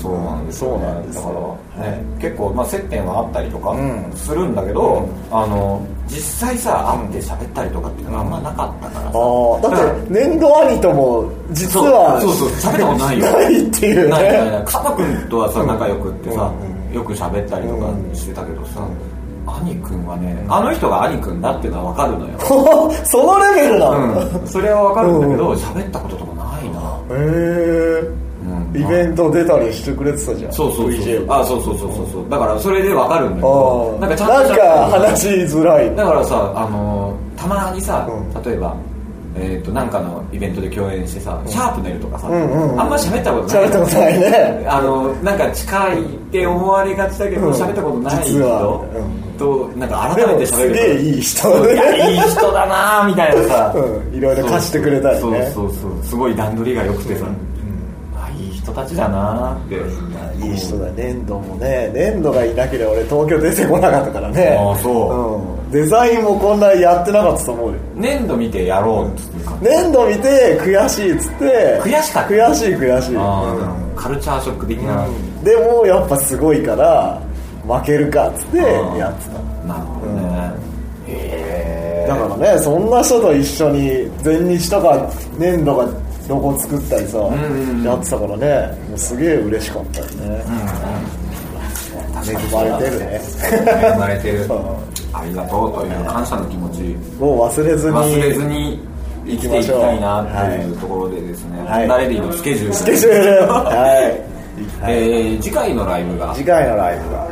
[0.00, 0.76] そうなんですよね。
[0.76, 1.22] そうなんですよ。
[1.22, 4.12] だからね結構まあ接点はあったりとかん。
[4.14, 13.32] するんだけど、あの実際さ会って喋ったりとかっていうのがあんまなかったからうさ、ああだって年度兄とも実はそうそう喋ったことないよ。
[13.32, 14.08] ないっていう。
[14.08, 16.52] ないないな君とはさ仲良くってさ、
[16.92, 18.88] うよく喋ったりとかしてたけどさ、
[19.46, 22.38] 兄君はねあの人が兄君だっていうのは分かるのよ。
[23.04, 24.46] そのレベルなの、へうん。
[24.46, 26.80] それは分かるんだけど喋ったこととかないな。
[27.10, 27.67] えうん
[28.80, 30.52] イベント出たりしてくれてたじゃん。
[30.52, 32.30] そうそうそう VJ あそうそうそうそうそう。
[32.30, 34.00] だからそれで分かるんだけどあ。
[34.00, 34.54] なんかちゃんなんと。
[34.54, 35.96] か話しづらい。
[35.96, 38.42] だからさあのたまにさ、うん。
[38.42, 38.76] 例えば
[39.40, 42.80] えー、となんかのイベントで共演してさ、シャープネルとかさ、んうんうん。
[42.80, 43.64] あんま喋ったことない。
[43.64, 44.66] 喋ったことないね。
[44.68, 47.52] あのなんか近いって思われがちだけどうん。
[47.52, 48.38] 喋、ったことない人
[48.94, 54.16] うんとなんか改めて喋るすげえいい人いやいい人だなみたいなさ、 うん。
[54.16, 55.50] いろいろ貸してくれたりね。
[55.54, 55.90] そうそうそう。
[56.02, 57.26] すごい段取りが良くてさ、
[58.82, 59.74] い人たちだなって。
[60.46, 64.56] いい人だ粘土もね粘土がいなければ俺東京出てこなかったからね。
[64.58, 65.64] ああそう。
[65.64, 67.78] うん、デザインもこんなやってなかったと思うよ。
[67.96, 69.44] 粘土見てやろうっつって。
[69.44, 71.80] か粘土見て悔しいっつって。
[71.82, 72.30] 悔しかった。
[72.30, 75.44] 悔しい悔しい、あうーカルチャーショック的な、ん。
[75.44, 77.20] でもやっぱすごいから
[77.66, 79.38] 負けるかっつってやってた。
[79.66, 80.52] なるほどね、
[81.08, 85.86] へえだからねそんな人と一緒に全日とか粘土が
[86.28, 88.78] ロゴ作ったりさ、んうんやってたからね。
[88.88, 90.44] もうすげえ嬉しかったよね、
[92.26, 93.20] 恵まれてるね。
[93.38, 94.44] 生まれてる。
[94.48, 94.52] う。
[94.52, 96.82] んありがとうという感謝の気持ち。
[97.18, 98.88] もう忘れずに忘れずに
[99.26, 101.80] 生きていきたいなっていうところでですね、はい。
[101.80, 103.72] ホンダレディのスケジュールスケジュール は
[104.10, 106.34] い、えー次回のライブが。
[106.34, 107.26] 次回のライブが。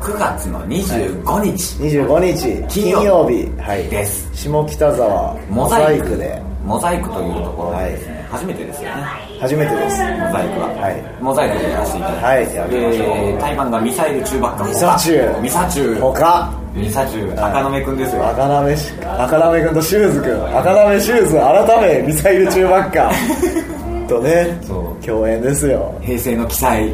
[0.00, 3.48] 9月の25日、25日金金曜曜日。
[3.58, 3.84] はい。
[3.84, 4.28] です。
[4.34, 6.16] 下北沢モザイク。
[6.16, 6.42] で。
[6.64, 8.96] モザイクというところでですね、初めてですよね。
[9.40, 9.96] 初めてです。
[9.98, 11.22] モザイクは、はい。
[11.22, 16.52] モザイクでやらせていただいて、はいやで対バンがミサイル中ばっかミサチュウミサチュウ他。
[16.74, 20.58] ミサチュウ赤目くんですよ、赤なめし赤なめくんとシューズくん。
[20.58, 23.10] 赤なめシューズ改めミサイル中ばっか。
[24.08, 25.04] とねそう。
[25.04, 25.94] 共演ですよ。
[26.02, 26.92] 平成の記載、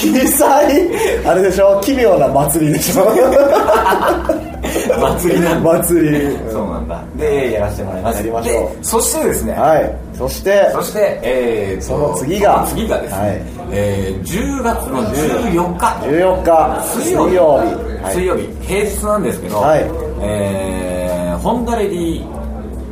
[0.00, 0.88] 奇祭
[1.26, 1.80] あれでしょ？
[1.82, 3.04] 奇妙な祭りでしょ？
[5.20, 7.02] 祭りなんだ祭りそうなんだ。
[7.16, 8.16] でやらせてもらいます。
[8.18, 8.76] やりましょう。
[8.76, 9.94] でそしてですね、はい。
[10.16, 13.42] そしてそして、えーと、その次が次がですね、はい。
[13.72, 15.86] えー10月の14日。
[16.06, 16.84] 14日。
[16.96, 17.30] 水曜日。
[17.30, 18.02] 水曜日。
[18.02, 18.14] はい。
[18.14, 18.48] 水曜日。
[18.62, 19.86] 平日なんですけど、はい。
[20.22, 22.24] えーホンダレディ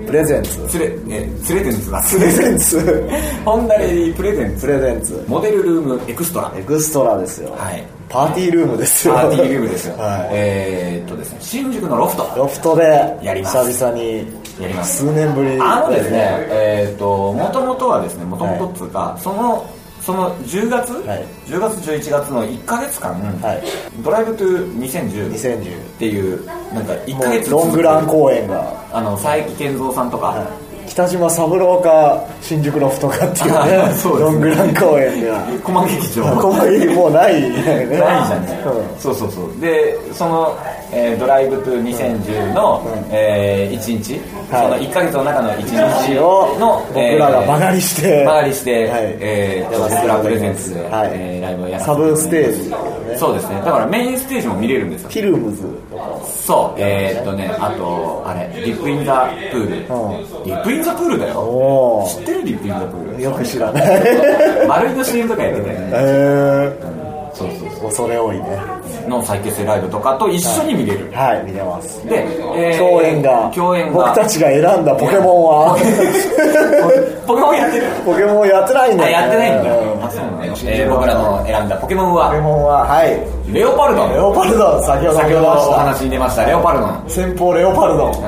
[0.07, 0.51] プレゼンツ。
[0.69, 3.09] ツレえツレゼンツだプレゼンツ
[3.45, 5.25] ホンダレディプレゼンプツレゼンツ。
[5.27, 6.53] モデルルームエクストラ。
[6.57, 7.51] エクストラですよ。
[7.59, 9.15] はいパーティールームですよ。
[9.15, 10.29] パーティールームですよ、はい。
[10.33, 12.33] えーっとですね新宿のロフト。
[12.37, 13.73] ロフトでやります。
[13.73, 14.19] 久々に
[14.61, 14.99] やります。
[14.99, 15.59] 数年ぶり。
[15.61, 19.69] あのですね、えっ、と、もともとはですね、もともとっつうか、その、
[20.01, 21.25] その10月、はい。
[21.47, 23.63] 10月11月の1ヶ月間、はい。
[24.05, 28.73] ドライブトゥ2010っ2010ていう、なんか1もヶ月うロングラン公演が。
[28.93, 30.47] あの、佐伯健三さんとか、はい。
[30.47, 30.66] 来
[30.97, 34.31] 北島三郎か新宿ロフトかっていうあね そうですね。
[34.31, 36.25] ロングラン公演では駒劇場。
[36.25, 37.51] 細劇もうないね。
[37.51, 38.47] ないじゃん。
[38.47, 38.59] ね、
[38.99, 39.61] そうそうそう。
[39.61, 40.57] でその、
[40.93, 44.21] えードライブトゥ2010の、え1日、
[44.51, 44.63] はい。
[44.63, 48.25] その1か月の中の1日うんをの僕らが間借りして。
[48.25, 49.17] 間借りして、はい。
[49.21, 51.11] えー、僕らプレゼンツで、はい。
[51.13, 53.17] えーライブをやサてブステージね。
[53.17, 53.57] そうですね。
[53.57, 55.09] だからメインステージも見れるんですよ。
[55.11, 56.05] フィルムズとか。
[56.27, 56.81] そう。
[56.81, 61.41] えー、っとねあとあれ dip in the pool、dip in the pool だよ。
[61.41, 63.23] おお知ってる dip in the pool？
[63.23, 64.03] よく知らない。
[64.69, 65.89] 丸井の CM とかやってたよね。
[65.93, 66.73] え
[67.35, 68.45] そうそうー、恐れ多いね。
[68.47, 68.76] そう
[69.09, 72.05] の再結成ライブとかと一緒に見れる、はい見れます。
[72.07, 72.25] で、
[72.57, 73.93] えー共演が共演が。
[73.93, 75.77] 僕たちが選んだポケモンは。
[77.27, 77.85] ポケモンやってる。
[78.05, 79.69] ポケモンやってないんだねやってないんだ、うん。
[80.67, 82.27] えー僕らの選んだポケモンは？
[82.29, 83.19] ポケモンははい。
[83.53, 84.07] レオパルド。
[84.07, 84.79] ンレオパルド。
[84.79, 86.45] ン先ほど先ほどお話に出ました。
[86.45, 86.87] レオパルド。
[86.87, 88.09] ン先方レオパルド。
[88.09, 88.13] ン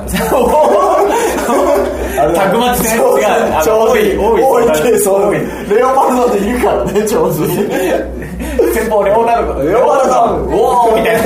[2.35, 3.05] タグマチ戦が
[3.57, 4.19] あの長寿多い。
[4.19, 4.83] 多い多い。
[4.83, 5.33] 系そう。
[5.33, 5.41] レ
[5.85, 7.47] オパルドンでいるからね長寿
[8.75, 9.63] 先方レオナルド。
[9.63, 11.23] レオパルドンおおみたいな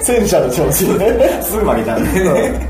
[0.00, 1.40] 戦車の長寿ね。
[1.42, 2.68] すぐ負けちゃうんでね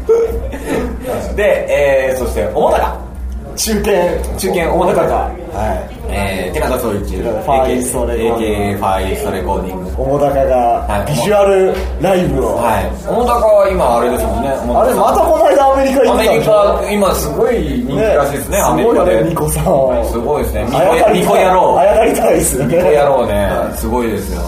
[1.37, 3.12] で、えー、そして桃高
[3.56, 5.92] 中堅中堅桃高はい。
[6.14, 9.90] えー、寺田総一 AK ファーイーストレコーディング。
[9.92, 10.48] 桃高はい。
[10.48, 12.56] がビジュアルライブを。
[12.56, 12.90] はい。
[13.04, 14.48] 桃高は今あれですもんね。
[14.48, 19.20] あれまたこの間アメリカ行アメリカ今すごい人気らしいですねアメリカで。
[19.52, 20.08] さん。
[20.08, 20.64] すごいですね。
[20.64, 22.76] ミあやかりコ野郎あやかりたいですよね。
[22.76, 23.76] ミコ野郎ね。
[23.76, 24.40] すごいですよ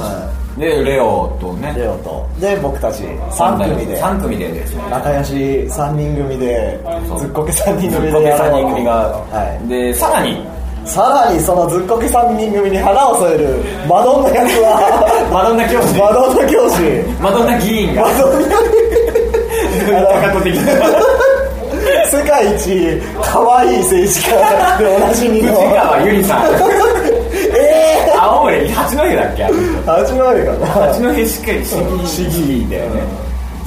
[0.58, 1.74] でレオとね。
[1.76, 2.28] レオと。
[2.40, 4.00] で僕たち3組で。
[4.00, 4.82] 3組でですね。
[4.90, 6.78] 仲良し3人組で
[7.18, 9.68] ずっこけ3人ずっこけ組でやろう3人組が、はい。
[9.68, 10.46] でさらに。
[10.84, 13.56] さらにそのずっこけ3人組に花を添える
[13.88, 15.28] マドンナ役は。
[15.32, 15.94] マドンナ教師。
[15.98, 16.82] マドンナ教師。
[17.20, 18.02] マドンナ議員が。
[18.02, 18.56] マドンナ。
[22.10, 24.36] 世界一可愛い政治家
[24.78, 25.52] でおなじみの。
[25.54, 26.42] 藤川ゆりさん。
[26.46, 26.50] え
[28.24, 29.44] 青森八戸だっけ？
[29.44, 30.66] あの人えー、始まるかな。
[30.66, 31.64] 八戸しっかり
[32.06, 33.02] 市議だよね。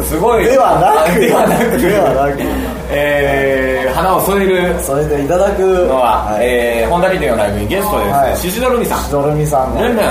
[0.03, 0.45] すごい。
[0.45, 1.19] ではなく。
[1.19, 1.77] ではなく。
[1.77, 2.41] ではなく。
[2.89, 4.79] えー、花を添える。
[4.81, 5.61] それでいただく。
[5.61, 6.45] のは、はい。
[6.45, 8.07] えー、ホンダビデオのライブにゲストです。
[8.09, 8.37] ね、はい。
[8.37, 9.11] シシドルミさん。
[9.11, 10.05] ドルミさんがルンルン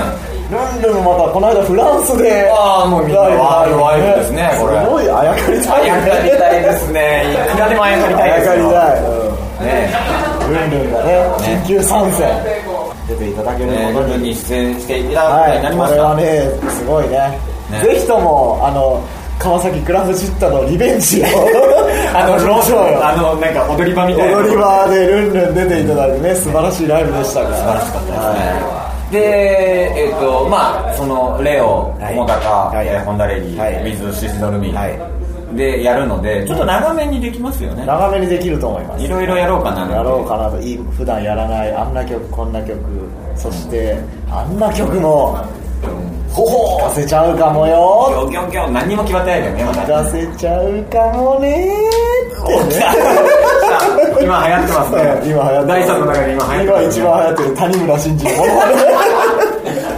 [0.47, 4.79] ルンルンまたこの間フランスであーもうみんなワールドワイドですねこれ。
[4.79, 5.91] すごいあやかりたいね。
[5.91, 7.35] あやかりたいですね。
[7.51, 8.69] いくらでもあやかりたいですよ。
[8.71, 9.11] あやかり
[9.59, 9.91] たい、ね
[10.39, 12.27] うん、ルンルンがね緊急参戦
[13.07, 17.39] 出ていただけるねことに出演していただくことになりはい、こました、れはねすごいね。
[17.71, 17.81] ね。
[17.83, 19.03] ぜひともあの
[19.39, 21.25] 川崎クラブチッタのリベンジを
[22.13, 24.37] あのローションああのなんか踊り場みたいな。
[24.39, 32.15] 踊り場でルンルン出ていただいてね素晴らしいライブでしたから素晴らしかったで、えっ、と、まあ、その、レオ、はい。
[32.15, 32.87] 桃高、はい。
[32.87, 33.73] えーホンダレディ、はい。
[33.75, 35.16] ウィズ・シスドルミ、はい
[35.55, 37.85] で、やるので、ちょっと長めにできますよね。
[37.85, 39.89] 長めにできると思いますいろいろやろうかな。
[39.95, 42.77] やろうかなといい普段やらないあんな曲こんな曲
[43.35, 43.97] そして
[44.29, 45.37] あんな曲も
[46.29, 50.03] ほほーせちゃうかもギよョギョギョ、何にも決まってないけどね、まだ。
[50.11, 52.85] 出せちゃうかもねーってね
[54.21, 55.21] 今流行ってますね。
[55.23, 58.31] 今流行って第3の中で今流行って今ます、一番流行ってる谷村新司の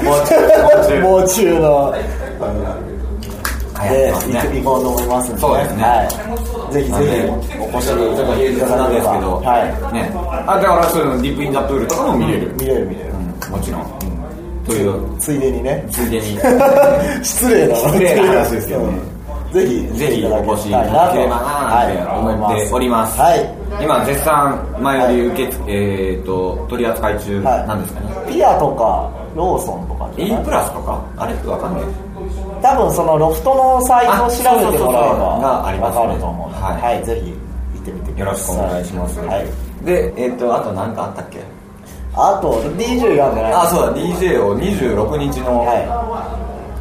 [0.03, 1.01] もう中、もう中。
[1.01, 1.93] もう中の
[3.87, 4.13] で
[4.53, 5.83] 流行こうと思いますんでそうですね。
[5.83, 9.93] はい、ぜひぜひお越しちょっと平日なんですけど、はい。
[9.93, 10.11] ね。
[10.47, 12.53] あ、だからそういうの、ディップインザプールとかも見れる。
[12.59, 13.13] 見れる見れる、
[13.49, 13.85] もちろん。
[14.65, 15.85] という、ついでにね。
[15.89, 16.39] ついでに。
[17.23, 18.85] 失礼な失礼な話ですけどね。
[18.87, 19.19] うん
[19.51, 23.19] ぜひぜひお越しいただければなって思っております。
[23.19, 23.49] はい。
[23.83, 28.05] 今絶賛前より受け付け、えっと取り扱い中はいなんですかね。
[28.31, 31.01] ピアとかローソンとか E プラスとか？
[31.17, 31.33] あれ？
[31.49, 31.81] わかんない。
[32.61, 34.37] 多分そのロフトのサイトを調
[34.71, 38.19] べてもらえばがありますねわかると思うのではいはい、ぜひ行ってみてください。
[38.19, 39.19] よろしくお願いします。
[39.21, 39.47] はい。
[39.85, 41.39] でえっ、とあと何かあったっけ？
[42.15, 43.53] あと DJ がんじゃない？
[43.53, 45.87] あそうだ DJ を26日の、はい。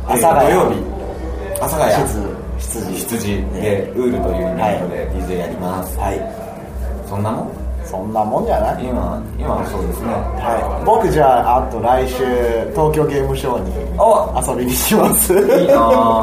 [0.08, 0.16] 土
[0.50, 0.82] 曜日。
[1.60, 1.94] 阿佐ヶ谷。
[2.06, 2.26] 羊
[2.58, 5.96] 羊羊でウールというユニットで DJ やります。
[5.98, 6.20] はい。
[7.08, 7.50] そんなもん？
[7.90, 8.84] そんなもんじゃない。
[8.84, 10.08] 今今はそうですね。
[10.12, 12.14] はい、僕じゃああと来週
[12.72, 15.32] 東京ゲームショウにお遊びに行きます。
[15.32, 15.74] いいな。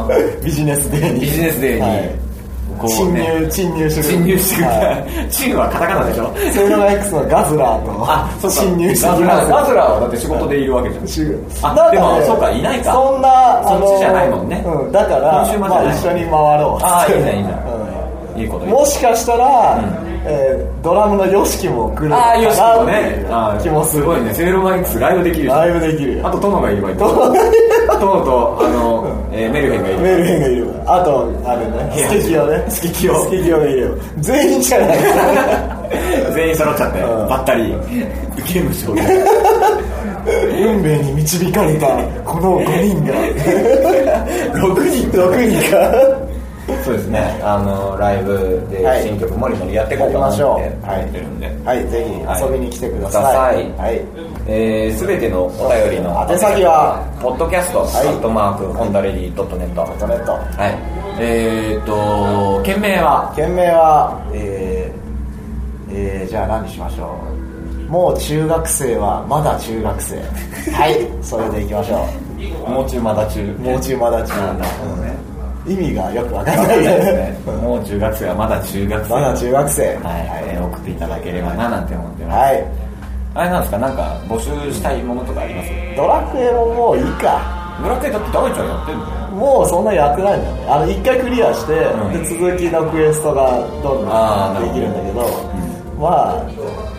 [0.06, 1.20] ぁ ビジネスデーに。
[1.22, 1.82] ビジネスデーに。
[1.82, 2.26] はい。
[2.88, 3.22] 侵ね。
[3.40, 4.04] 入侵入する。
[4.04, 5.30] 侵入してくはる。
[5.32, 6.30] チンはカタカナでしょ？
[6.52, 8.58] セイノガ X のガズラーとあ、そうか。
[8.58, 9.50] 侵入してガズきます。
[9.50, 11.08] ラーガズラーはだって仕事でいるわけじゃん。
[11.08, 11.22] し
[11.64, 12.92] あでもねそうかいないか。
[12.94, 14.64] そんなそっちじゃないもんね。
[14.68, 17.58] うん、だからまあ、一緒に回ろうあーいいねいいね。
[18.36, 18.42] うん。
[18.42, 19.80] いいこともしかしたら、
[20.28, 23.26] えードラムの YOSHIKI も来るのかああ、よしなもね。
[23.30, 24.06] あー気もする。
[24.06, 24.34] ごいね。
[24.34, 25.48] セールマイクスライブできるし。
[25.50, 26.28] ライブできるよ。
[26.28, 26.98] あと、トノがいればいい。
[26.98, 30.00] トトノノと、あの、えーメルヘンがいる。
[30.00, 30.68] メルヘンがいる。
[30.70, 31.94] わあとあれね。
[31.96, 32.66] スケキヨね。
[32.70, 33.20] スケキヨ。
[33.26, 33.88] スケキヨがいるよ。
[34.20, 34.98] 全員じゃない。
[36.36, 37.28] 全員揃っちゃって、うん。
[37.30, 37.74] ばったり
[38.54, 38.96] ゲームしよう
[40.28, 41.88] 運命に導かれた
[42.24, 43.14] この5人が。
[44.60, 45.10] 6人。
[45.12, 45.78] 6人か
[46.84, 47.40] そうですね。
[47.44, 49.04] あのライブではい。
[49.04, 50.64] 新曲もりもりやっていこうかなって思っ
[51.12, 51.88] てるんで、はい。
[51.88, 53.24] ぜひ遊びに来てください。
[53.26, 53.72] はい。
[53.78, 54.02] はい。
[54.48, 57.04] えー、全てのお便りの宛先は？
[57.22, 59.82] ポッドキャスト、いアットマークホンダレディドットネット。
[59.82, 59.88] は
[60.68, 61.22] い。
[61.22, 63.32] えー、っと件名は？
[63.36, 67.16] 件名はえー、えー、じゃあ何にしましょ
[67.88, 67.92] う？
[67.92, 70.18] もう中学生はまだ中学生。
[70.74, 71.08] はい。
[71.22, 72.08] それでいきましょ
[72.68, 73.42] もう中まだ中。
[73.42, 74.36] うもう中まだ中。
[74.36, 75.25] なんだろうね
[75.68, 77.56] 意味がよくわかんないですね。
[77.58, 79.14] もう中学生はまだ中学生。
[79.14, 79.96] まだ中学生はい、
[80.54, 82.66] えー送っていただければななんて思ってます、はい。
[83.36, 83.78] あれなんですか？
[83.80, 85.70] なんか募集したいものとかあります？
[85.98, 87.42] ドラクエももういいか。
[87.84, 89.06] ドラクエだって大ちゃんやってんの？
[89.36, 90.68] もうそんなやってないんだよね。
[90.70, 92.14] あの一回クリアして、ん。
[92.14, 95.26] で続きのクエストがどんどんできるんだけど。
[96.00, 96.44] まあ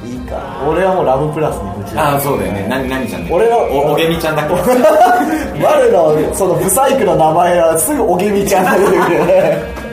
[0.05, 0.37] いいか。
[0.69, 2.17] 俺はもうラブプラスに夢中あ。
[2.17, 2.67] あそうだよね。
[2.69, 4.55] 何何ちゃんだ俺のおおげみちゃんだっけ？
[5.65, 9.87] 我のそのブサイクの名前はすぐおげみちゃんが出てくるよね。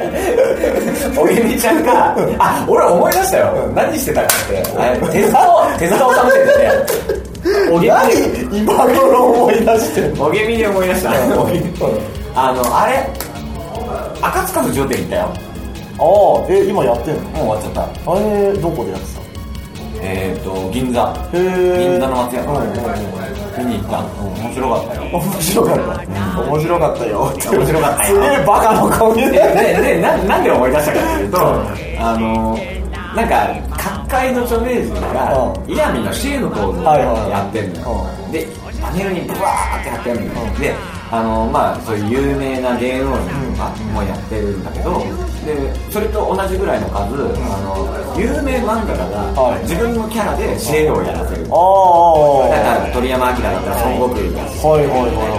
[1.18, 3.54] おげみちゃんがあ俺思い出したよ。
[3.76, 5.12] 何してたかって。
[5.12, 10.30] 手塚を 手塚治虫ってておげ何今頃思い出してんの？
[10.30, 11.12] みおげみで思い出した。
[12.36, 13.08] あのあれ？
[14.22, 15.22] 赤塚不二夫店行ったよ。
[16.00, 16.04] あ
[16.42, 17.22] あえ今やってんの？
[17.22, 17.82] もう終わっちゃった。
[18.12, 19.23] あれどこでやってた
[20.04, 21.14] えっ、ー、と銀座。
[21.32, 22.44] 銀座の松屋。
[22.44, 24.00] うん見に行った。
[24.00, 25.02] 面白かったよ。
[25.14, 27.22] 面白かった、面白かったよ。
[27.22, 28.16] 面白かったよ。
[28.16, 29.40] すげえバカのコミュニで
[29.96, 31.38] でななんで思い出したかっていうと、
[32.00, 32.58] あの
[33.16, 36.84] なんか各界の著名人がうイヤミのシエのポーズを
[37.30, 38.48] やってるのよ、で
[38.82, 40.76] パネルにブワーって貼ってあるのよ、で
[41.14, 44.98] あのまあそういう有名な芸能人とかもやってるんだけど
[45.46, 45.54] で
[45.92, 47.86] それと同じぐらいの数、あの
[48.18, 49.62] 有名漫画家がはい。
[49.62, 55.30] 自分のキャラでシエをやらせる、だから鳥山明だったら孫悟空やしはいはいは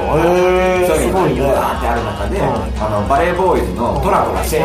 [0.85, 0.87] い。
[0.87, 1.79] そういうのがバー。
[1.79, 4.63] ってある中で、あのバレーボーイズのトラコがシェイ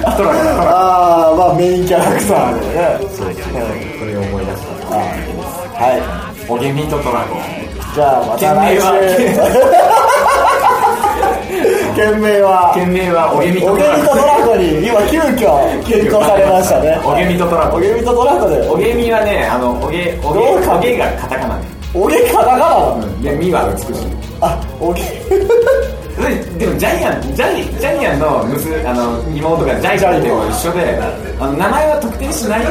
[0.00, 3.44] あトラコだトラコああまあメインキャラクターでねそうそう
[4.00, 7.59] それを思い出したはいおげみとトラコ
[7.94, 8.82] じゃあまた来週
[11.96, 12.72] 件名は。
[12.74, 17.00] 件名はおげみとおげトラコみとトラコに今急遽検討されましたね。
[17.04, 17.76] おげみとトラコ。
[17.76, 18.62] おげみとトラコで。
[18.68, 21.60] おげみはねあのおげおげおげがカタカナ
[21.92, 23.22] おげカタカナなの？
[23.22, 24.06] でみは美しい。
[24.40, 25.02] あおげ
[26.20, 31.00] ででもジャイアンジャイジャイアンの娘あの妹がジャイアンっても一緒で
[31.40, 32.66] あの名前は特定しない、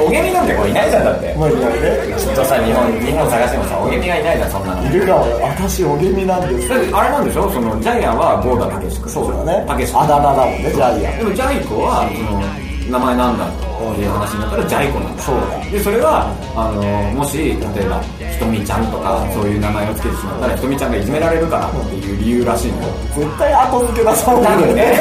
[0.00, 1.36] おげみなんて子いないじゃんだって。
[1.36, 2.16] まあいないね。
[2.16, 4.88] きっとさ日本日本探してもさおげみがいないじゃんそんなの。
[4.88, 5.28] いるかも。
[5.44, 6.72] 私おげみなんです。
[6.96, 7.50] あれなんでしょ？
[7.50, 9.64] そのジャイアンはゴーダたけし君そうだね。
[9.68, 11.18] たけしあだ名だもんねジャイアン。
[11.18, 12.40] でもジャイコはその
[12.88, 15.22] 名前なんだっていう話になったらジャイコなんだ。
[15.22, 15.32] そ
[15.70, 22.88] でそれはあのもし例えばひとみちゃんとかそういう名前をつけてしまったらひとみちゃんがいじめられるからっていう理由らしいのよ。
[23.14, 24.42] 絶対後付けだそう。
[24.42, 24.94] 多分ね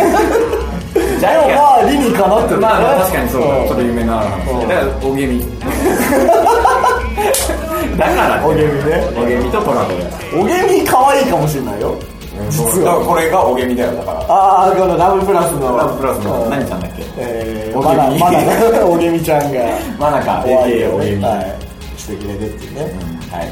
[0.94, 2.60] ジャイでもまあ理にかなってる。
[2.60, 3.42] ねまあまあ確かにそう。
[3.42, 5.39] だ、んそれ有名な話だからおげみ
[7.98, 9.02] だからおげみね。
[9.18, 10.10] おげみとトラコだよ。
[10.36, 11.98] おげみ可愛いかもしれないよ
[12.49, 13.04] 実は。
[13.06, 14.19] これがおげみだよだから。
[14.30, 15.75] ああこのラブプラスの。
[15.78, 16.43] ラブプラスの。
[16.45, 16.49] うん。
[16.49, 17.04] 何ちゃんだっけ？
[17.17, 19.60] えー、おげみまだまだねおげみちゃんが。
[19.99, 20.41] まなか。
[20.45, 21.99] 可愛い AKA おげみはい。
[21.99, 22.82] してくれるっていうね、
[23.32, 23.52] はい。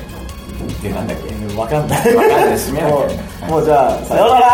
[0.81, 1.33] でなんだっけ？
[1.33, 2.15] 分かんない。
[2.15, 2.57] わかんない。
[2.57, 4.47] 締めなきゃもうじゃあさようなら